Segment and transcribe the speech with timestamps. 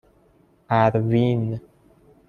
[0.69, 1.59] اَروین